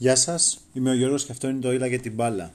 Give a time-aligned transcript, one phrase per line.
[0.00, 2.52] Γεια σας, είμαι ο Γιώργος και αυτό είναι το Ήλα για την μπάλα.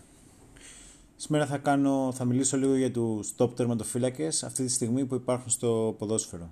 [1.16, 5.50] Σήμερα θα, κάνω, θα μιλήσω λίγο για τους top τερματοφύλακες αυτή τη στιγμή που υπάρχουν
[5.50, 6.51] στο ποδόσφαιρο.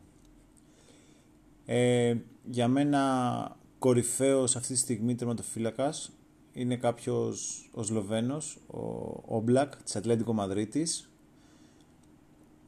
[1.66, 6.12] Ε, για μένα κορυφαίος αυτή τη στιγμή τερματοφύλακας
[6.54, 8.80] είναι κάποιος ο Σλοβαίνος, ο
[9.26, 11.10] Όμπλακ της Ατλέντικο Μαδρίτης.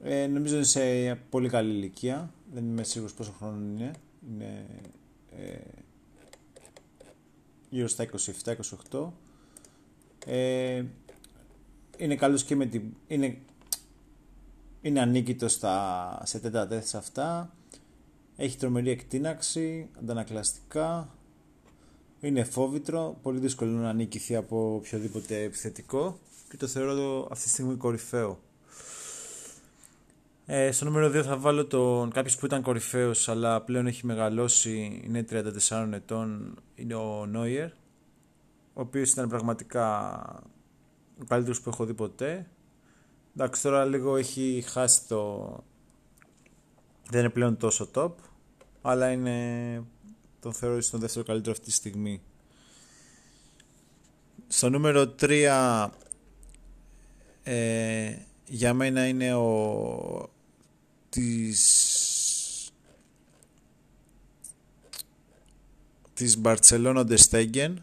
[0.03, 3.91] Ε, νομίζω είναι σε πολύ καλή ηλικία, δεν είμαι σίγουρος πόσο χρόνο είναι.
[4.29, 4.65] Είναι
[5.31, 5.82] ε,
[7.73, 8.05] γύρω στα
[8.91, 9.09] 27-28.
[10.25, 10.83] Ε,
[11.97, 12.83] είναι καλός και με την...
[13.07, 13.37] Είναι,
[14.81, 17.55] είναι ανίκητος στα, σε τέτα αυτά.
[18.35, 21.15] Έχει τρομερή εκτείναξη, αντανακλαστικά.
[22.21, 27.75] Είναι φόβητρο, πολύ δύσκολο να νικηθεί από οποιοδήποτε επιθετικό και το θεωρώ αυτή τη στιγμή
[27.75, 28.39] κορυφαίο.
[30.45, 35.01] Ε, στο νούμερο 2 θα βάλω τον κάποιος που ήταν κορυφαίος αλλά πλέον έχει μεγαλώσει,
[35.03, 37.69] είναι 34 ετών, είναι ο Νόιερ
[38.73, 40.09] ο οποίος ήταν πραγματικά
[41.21, 42.47] ο καλύτερος που έχω δει ποτέ.
[43.35, 45.49] Εντάξει τώρα λίγο έχει χάσει το...
[47.09, 48.11] δεν είναι πλέον τόσο top
[48.81, 49.83] αλλά είναι
[50.39, 52.21] τον θεωρώ στον δεύτερο καλύτερο αυτή τη στιγμή.
[54.47, 55.89] Στο νούμερο 3
[57.43, 60.32] ε, για μένα είναι ο
[61.13, 62.71] της
[66.13, 67.73] της Barcelona de Stegen.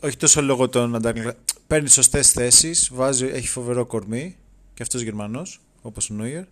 [0.00, 4.36] Όχι τόσο λόγω των ανταγωνιστών παίρνει σωστές θέσεις, έχει φοβερό κορμί
[4.74, 6.44] και αυτός Γερμανός όπως ο Νόιερ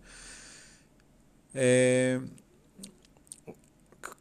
[1.52, 2.20] ε,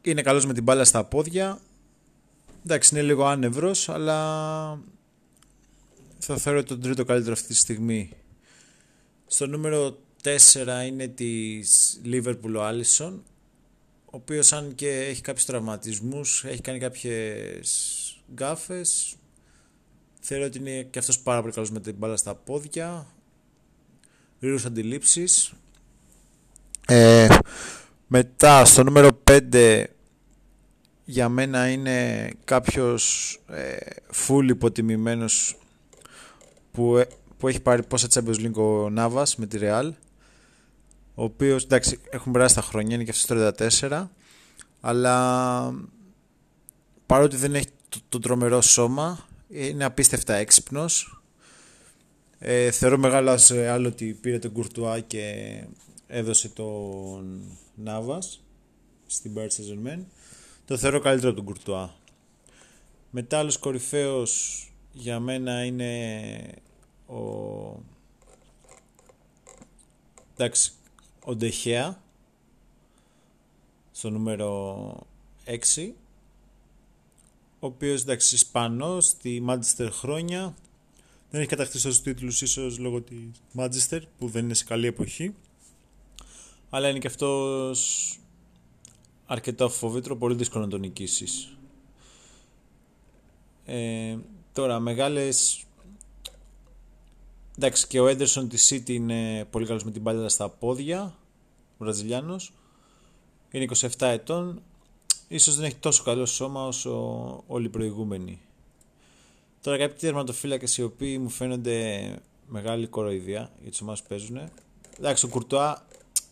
[0.02, 1.60] είναι καλός με την μπάλα στα πόδια.
[2.64, 4.18] Εντάξει είναι λίγο άνευρος αλλά
[6.18, 8.10] θα θεωρώ τον τρίτο καλύτερο αυτή τη στιγμή.
[9.26, 13.22] Στο νούμερο 4 είναι της Liverpool ο Άλισον
[14.12, 19.14] ο οποίος αν και έχει κάποιους τραυματισμούς έχει κάνει κάποιες γκάφες.
[20.20, 23.06] Θεωρώ ότι είναι και αυτός πάρα πολύ καλός με την μπάλα στα πόδια.
[24.40, 25.52] Γρήγορες αντιλήψεις.
[26.86, 27.28] Ε,
[28.06, 29.84] μετά στο νούμερο 5
[31.04, 33.76] για μένα είναι κάποιος ε,
[34.26, 35.58] full υποτιμημένος
[36.72, 37.06] που, ε,
[37.38, 39.90] που έχει πάρει πόσα Champions League ο Νάβας με τη Real
[41.14, 44.06] ο οποίος εντάξει έχουν περάσει τα χρόνια, είναι και αυτός 34
[44.80, 45.74] αλλά
[47.06, 51.22] παρότι δεν έχει το, το τρομερό σώμα είναι απίστευτα έξυπνος.
[52.38, 53.38] Ε, θεωρώ μεγάλο
[53.68, 55.64] άλλο ότι πήρε τον Κουρτουά και
[56.06, 57.42] έδωσε τον
[57.74, 58.42] Νάβας
[59.06, 59.98] στην Paris saint
[60.64, 61.94] το θεωρώ καλύτερο από τον Κουρτουά
[63.10, 65.92] μετά άλλος κορυφαίος για μένα είναι
[67.06, 67.16] ο
[70.36, 70.72] εντάξει
[71.24, 72.02] ο Ντεχέα
[73.92, 75.06] στο νούμερο
[75.46, 75.92] 6
[77.60, 80.54] ο οποίος εντάξει Ισπανός στη Μάντζεστερ χρόνια.
[81.30, 85.34] Δεν έχει κατακτήσει τους τίτλους ίσως λόγω της Μάντζεστερ που δεν είναι σε καλή εποχή.
[86.70, 88.18] Αλλά είναι και αυτός
[89.26, 91.56] αρκετά φοβήτρο πολύ δύσκολο να τον νικήσεις.
[93.64, 94.16] Ε,
[94.52, 95.64] τώρα μεγάλες
[97.62, 101.14] Εντάξει και ο Έντερσον της City είναι πολύ καλός με την μπάλα στα πόδια.
[101.72, 102.52] Ο Βραζιλιάνος.
[103.50, 104.62] Είναι 27 ετών.
[105.28, 106.90] Ίσως δεν έχει τόσο καλό σώμα όσο
[107.46, 108.40] όλοι οι προηγούμενοι.
[109.60, 112.00] Τώρα κάποιοι τερματοφύλακες οι οποίοι μου φαίνονται
[112.46, 114.50] μεγάλη κοροϊδία για τους ομάδες που παίζουν.
[114.98, 115.86] Εντάξει ο Κουρτουά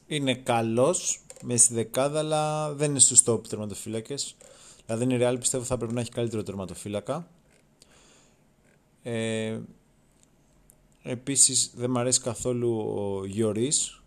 [0.07, 4.37] είναι καλός μέσα στη δεκάδα αλλά δεν είναι στους top τερματοφύλακες.
[4.87, 7.29] Δηλαδή είναι Real πιστεύω θα πρέπει να έχει καλύτερο τερματοφύλακα.
[9.03, 9.59] Ε,
[11.11, 14.03] Επίσης δεν μου αρέσει καθόλου ο Γιωρίς.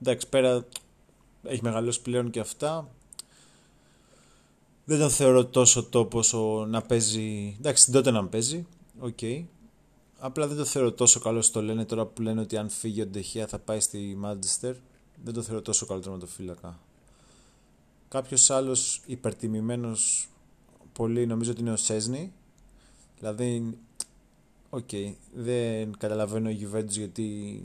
[0.00, 0.66] Εντάξει πέρα
[1.42, 2.88] έχει μεγαλώσει πλέον και αυτά.
[4.84, 7.56] Δεν τον θεωρώ τόσο τόπο όσο να παίζει.
[7.58, 8.66] Εντάξει, τότε να παίζει.
[9.00, 9.16] Οκ.
[9.20, 9.44] Okay.
[10.18, 13.06] Απλά δεν το θεωρώ τόσο καλό στο λένε τώρα που λένε ότι αν φύγει ο
[13.06, 14.74] Ντεχεία θα πάει στη Μάντζεστερ.
[15.24, 16.78] Δεν το θεωρώ τόσο καλό το φύλακα.
[18.08, 20.28] Κάποιος άλλος υπερτιμημένος
[20.92, 22.32] πολύ νομίζω ότι είναι ο Σέσνη.
[23.18, 23.78] Δηλαδή
[24.74, 24.88] Οκ.
[24.90, 25.14] Okay.
[25.34, 27.60] Δεν καταλαβαίνω η Juventus γιατί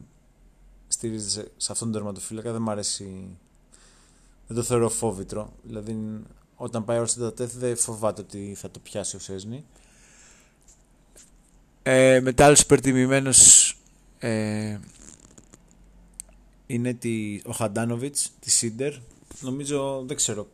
[0.88, 2.52] στηρίζεται σε αυτόν τον τερματοφύλακα.
[2.52, 3.38] Δεν μου αρέσει.
[4.48, 5.54] Δεν το θεωρώ φόβητρο.
[5.64, 6.22] Δηλαδή,
[6.56, 9.66] όταν πάει ο τέθη δεν φοβάται ότι θα το πιάσει ο Σέσνη.
[11.84, 13.74] Ε, μετά άλλος υπερτιμημένος
[14.20, 14.80] ε,
[16.66, 18.94] είναι τη, ο Χαντάνοβιτς, τη Σίντερ.
[19.40, 20.48] Νομίζω, δεν ξέρω,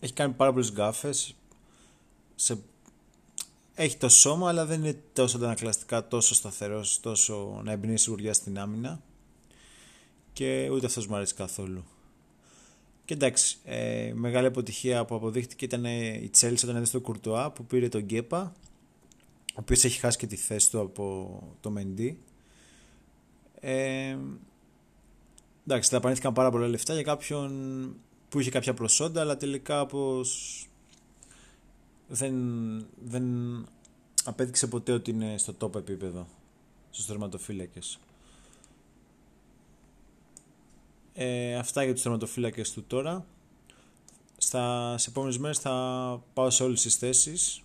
[0.00, 1.34] έχει κάνει πάρα πολλές γκάφες
[2.34, 2.58] σε
[3.74, 8.58] έχει το σώμα, αλλά δεν είναι τόσο αντανακλαστικά, τόσο σταθερός, τόσο να εμπνέει σιγουριά στην
[8.58, 9.00] άμυνα.
[10.32, 11.84] Και ούτε αυτός μου αρέσει καθόλου.
[13.04, 17.64] Και εντάξει, ε, μεγάλη αποτυχία που αποδείχτηκε ήταν η Τσέλση όταν έδωσε το Κουρτουά που
[17.64, 18.52] πήρε τον Γκέπα,
[19.50, 22.18] ο οποίος έχει χάσει και τη θέση του από το Μεντί.
[23.60, 24.16] Ε,
[25.66, 27.94] εντάξει, δαπανήθηκαν πάρα πολλά λεφτά για κάποιον
[28.28, 30.69] που είχε κάποια προσόντα, αλλά τελικά πως
[32.12, 32.34] δεν,
[33.04, 33.24] δεν
[34.24, 36.26] απέδειξε ποτέ ότι είναι στο top επίπεδο
[36.90, 37.98] στους τερματοφύλακες.
[41.14, 43.24] Ε, αυτά για τους τερματοφύλακες του τώρα.
[44.38, 45.72] Στα, σε επόμενες μέρες θα
[46.34, 47.62] πάω σε όλες τις θέσεις.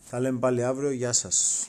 [0.00, 0.90] Θα λέμε πάλι αύριο.
[0.90, 1.68] Γεια σας.